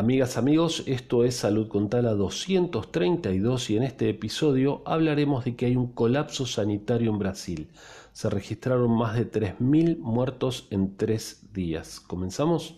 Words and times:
Amigas, 0.00 0.38
amigos, 0.38 0.84
esto 0.86 1.24
es 1.24 1.36
Salud 1.36 1.68
Contala 1.68 2.14
232 2.14 3.68
y 3.68 3.76
en 3.76 3.82
este 3.82 4.08
episodio 4.08 4.80
hablaremos 4.86 5.44
de 5.44 5.56
que 5.56 5.66
hay 5.66 5.76
un 5.76 5.88
colapso 5.88 6.46
sanitario 6.46 7.10
en 7.10 7.18
Brasil. 7.18 7.68
Se 8.14 8.30
registraron 8.30 8.96
más 8.96 9.14
de 9.14 9.30
3.000 9.30 9.98
muertos 9.98 10.68
en 10.70 10.96
tres 10.96 11.52
días. 11.52 12.00
¿Comenzamos? 12.00 12.76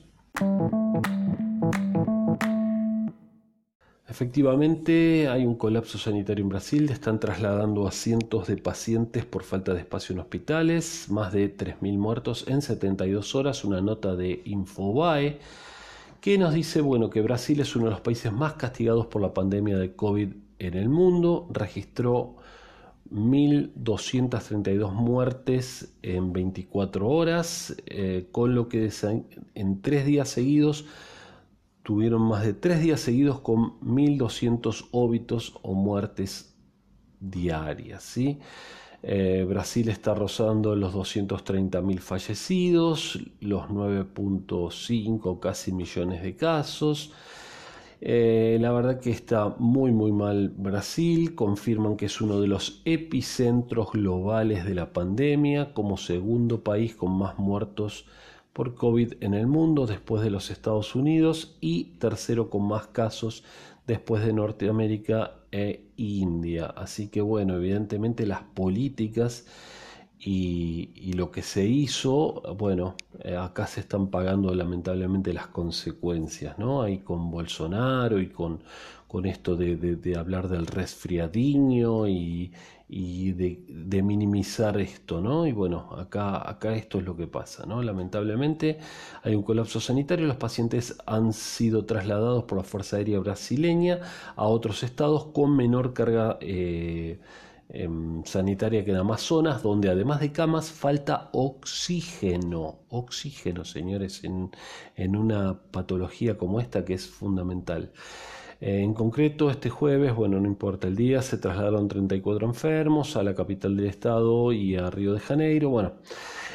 Efectivamente, 4.08 5.28
hay 5.28 5.46
un 5.46 5.54
colapso 5.54 5.98
sanitario 5.98 6.42
en 6.42 6.48
Brasil. 6.48 6.90
Están 6.90 7.20
trasladando 7.20 7.86
a 7.86 7.92
cientos 7.92 8.48
de 8.48 8.56
pacientes 8.56 9.24
por 9.24 9.44
falta 9.44 9.74
de 9.74 9.78
espacio 9.78 10.12
en 10.12 10.18
hospitales. 10.18 11.06
Más 11.08 11.32
de 11.32 11.56
3.000 11.56 11.98
muertos 11.98 12.44
en 12.48 12.62
72 12.62 13.36
horas. 13.36 13.64
Una 13.64 13.80
nota 13.80 14.16
de 14.16 14.42
Infobae 14.44 15.38
que 16.22 16.38
nos 16.38 16.54
dice 16.54 16.80
bueno, 16.80 17.10
que 17.10 17.20
Brasil 17.20 17.60
es 17.60 17.74
uno 17.74 17.86
de 17.86 17.90
los 17.90 18.00
países 18.00 18.32
más 18.32 18.52
castigados 18.52 19.08
por 19.08 19.20
la 19.20 19.34
pandemia 19.34 19.76
de 19.76 19.96
COVID 19.96 20.32
en 20.60 20.74
el 20.74 20.88
mundo, 20.88 21.48
registró 21.50 22.36
1.232 23.10 24.92
muertes 24.92 25.96
en 26.00 26.32
24 26.32 27.08
horas, 27.08 27.74
eh, 27.86 28.28
con 28.30 28.54
lo 28.54 28.68
que 28.68 28.88
en 29.56 29.82
tres 29.82 30.06
días 30.06 30.28
seguidos 30.28 30.84
tuvieron 31.82 32.22
más 32.22 32.44
de 32.44 32.54
tres 32.54 32.80
días 32.80 33.00
seguidos 33.00 33.40
con 33.40 33.80
1.200 33.80 34.90
óbitos 34.92 35.58
o 35.62 35.74
muertes 35.74 36.54
diarias. 37.18 38.04
¿sí? 38.04 38.38
Eh, 39.02 39.44
Brasil 39.48 39.88
está 39.88 40.14
rozando 40.14 40.76
los 40.76 40.94
230.000 40.94 41.98
fallecidos, 41.98 43.18
los 43.40 43.64
9.5 43.68 45.40
casi 45.40 45.72
millones 45.72 46.22
de 46.22 46.36
casos. 46.36 47.12
Eh, 48.00 48.58
la 48.60 48.72
verdad 48.72 49.00
que 49.00 49.10
está 49.10 49.54
muy 49.58 49.92
muy 49.92 50.10
mal 50.12 50.48
Brasil, 50.56 51.34
confirman 51.36 51.96
que 51.96 52.06
es 52.06 52.20
uno 52.20 52.40
de 52.40 52.48
los 52.48 52.82
epicentros 52.84 53.92
globales 53.92 54.64
de 54.64 54.74
la 54.74 54.92
pandemia, 54.92 55.72
como 55.72 55.96
segundo 55.96 56.64
país 56.64 56.96
con 56.96 57.12
más 57.12 57.38
muertos 57.38 58.06
por 58.52 58.74
COVID 58.74 59.14
en 59.20 59.34
el 59.34 59.46
mundo 59.46 59.86
después 59.86 60.22
de 60.22 60.30
los 60.30 60.50
Estados 60.50 60.94
Unidos 60.94 61.56
y 61.60 61.84
tercero 61.98 62.50
con 62.50 62.66
más 62.68 62.88
casos 62.88 63.44
después 63.86 64.24
de 64.24 64.32
Norteamérica 64.32 65.34
e 65.50 65.86
India. 65.96 66.66
Así 66.66 67.08
que 67.08 67.20
bueno, 67.20 67.56
evidentemente 67.56 68.26
las 68.26 68.42
políticas 68.42 69.46
y, 70.24 71.12
lo 71.14 71.30
que 71.32 71.42
se 71.42 71.64
hizo, 71.66 72.42
bueno, 72.56 72.94
eh, 73.24 73.36
acá 73.36 73.66
se 73.66 73.80
están 73.80 74.08
pagando 74.08 74.54
lamentablemente 74.54 75.32
las 75.32 75.48
consecuencias, 75.48 76.58
¿no? 76.58 76.82
Ahí 76.82 76.98
con 76.98 77.30
Bolsonaro 77.30 78.20
y 78.20 78.28
con, 78.28 78.62
con 79.12 79.26
esto 79.26 79.56
de, 79.56 80.16
hablar 80.18 80.48
del 80.48 80.66
resfriadiño 80.66 82.08
y, 82.08 82.50
y 82.88 83.32
de, 83.32 84.02
minimizar 84.02 84.80
esto, 84.80 85.20
¿no? 85.20 85.46
Y 85.46 85.52
bueno, 85.52 85.90
acá, 85.98 86.48
acá 86.48 86.74
esto 86.74 86.98
es 86.98 87.04
lo 87.04 87.14
que 87.14 87.26
pasa, 87.26 87.66
¿no? 87.66 87.82
Lamentablemente 87.82 88.78
hay 89.22 89.34
un 89.34 89.42
colapso 89.42 89.80
sanitario, 89.80 90.26
los 90.26 90.38
pacientes 90.38 90.96
han 91.04 91.34
sido 91.34 91.84
trasladados 91.84 92.44
por 92.44 92.56
la 92.56 92.64
Fuerza 92.64 92.96
Aérea 92.96 93.18
Brasileña 93.18 94.00
a 94.34 94.46
otros 94.46 94.82
estados 94.82 95.26
con 95.26 95.54
menor 95.54 95.92
carga 95.92 96.38
eh, 96.40 97.20
Em, 97.74 98.22
sanitaria 98.26 98.84
que 98.84 98.90
en 98.90 98.98
Amazonas, 98.98 99.62
donde 99.62 99.88
además 99.88 100.20
de 100.20 100.30
camas 100.30 100.70
falta 100.70 101.30
oxígeno. 101.32 102.80
Oxígeno, 102.90 103.64
señores, 103.64 104.24
en, 104.24 104.50
en 104.94 105.16
una 105.16 105.58
patología 105.70 106.36
como 106.36 106.60
esta 106.60 106.84
que 106.84 106.92
es 106.92 107.06
fundamental. 107.08 107.90
Eh, 108.62 108.80
en 108.80 108.94
concreto, 108.94 109.50
este 109.50 109.68
jueves, 109.70 110.14
bueno, 110.14 110.38
no 110.38 110.46
importa 110.46 110.86
el 110.86 110.94
día, 110.94 111.20
se 111.20 111.36
trasladaron 111.36 111.88
34 111.88 112.46
enfermos 112.46 113.16
a 113.16 113.24
la 113.24 113.34
capital 113.34 113.76
del 113.76 113.86
estado 113.86 114.52
y 114.52 114.76
a 114.76 114.88
Río 114.88 115.14
de 115.14 115.18
Janeiro. 115.18 115.70
Bueno, 115.70 115.94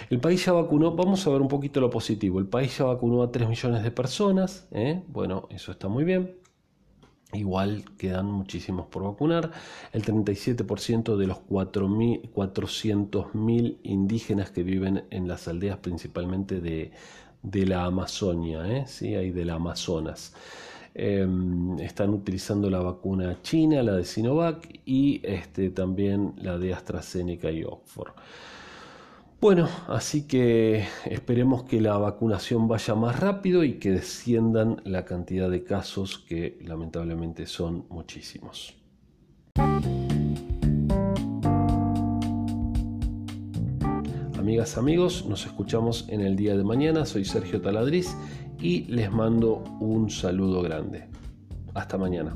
el 0.10 0.22
país 0.22 0.46
ya 0.46 0.54
vacunó, 0.54 0.96
vamos 0.96 1.28
a 1.28 1.32
ver 1.32 1.42
un 1.42 1.50
poquito 1.50 1.82
lo 1.82 1.90
positivo, 1.90 2.40
el 2.40 2.48
país 2.48 2.78
ya 2.78 2.86
vacunó 2.86 3.24
a 3.24 3.32
3 3.34 3.50
millones 3.50 3.84
de 3.84 3.92
personas, 3.92 4.70
¿eh? 4.72 5.04
bueno, 5.10 5.50
eso 5.50 5.74
está 5.74 5.90
muy 5.90 6.06
bien. 6.06 6.38
Igual 7.34 7.84
quedan 7.98 8.28
muchísimos 8.28 8.88
por 8.88 9.04
vacunar. 9.04 9.52
El 9.92 10.06
37% 10.06 11.18
de 11.18 11.28
los 11.28 11.40
400.000 11.40 13.80
indígenas 13.84 14.52
que 14.52 14.64
viven 14.64 15.04
en 15.10 15.28
las 15.28 15.50
aldeas 15.50 15.80
principalmente 15.80 16.62
de, 16.62 16.94
la 17.66 17.84
Amazonia, 17.84 18.66
¿eh? 18.66 18.86
¿Sí? 18.88 19.14
Hay 19.14 19.32
de 19.32 19.44
la 19.44 19.56
Amazonas. 19.56 20.34
Em, 21.00 21.78
están 21.78 22.10
utilizando 22.10 22.72
la 22.72 22.80
vacuna 22.80 23.40
china, 23.44 23.84
la 23.84 23.94
de 23.94 24.04
Sinovac, 24.04 24.68
y 24.84 25.22
este, 25.24 25.70
también 25.70 26.34
la 26.38 26.58
de 26.58 26.74
AstraZeneca 26.74 27.52
y 27.52 27.64
Oxford. 27.64 28.14
Bueno, 29.40 29.70
así 29.90 30.26
que 30.26 30.86
esperemos 31.06 31.66
que 31.66 31.82
la 31.82 32.00
vacunación 32.00 32.68
vaya 32.68 32.96
más 32.96 33.20
rápido 33.20 33.64
y 33.64 33.74
que 33.74 33.92
desciendan 33.92 34.82
la 34.86 35.06
cantidad 35.06 35.52
de 35.52 35.64
casos 35.64 36.18
que 36.18 36.58
lamentablemente 36.66 37.46
son 37.46 37.86
muchísimos. 37.90 38.74
Amigas, 44.36 44.78
amigos, 44.80 45.26
nos 45.28 45.46
escuchamos 45.46 46.08
en 46.10 46.22
el 46.22 46.36
día 46.36 46.58
de 46.58 46.64
mañana. 46.64 47.06
Soy 47.06 47.24
Sergio 47.24 47.62
Taladriz 47.62 48.16
y 48.60 48.86
les 48.86 49.12
mando 49.12 49.64
un 49.80 50.10
saludo 50.10 50.62
grande. 50.62 51.06
Hasta 51.74 51.98
mañana. 51.98 52.36